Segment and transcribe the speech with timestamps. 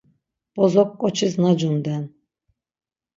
[0.55, 2.03] Bozok ǩoçis nacunden.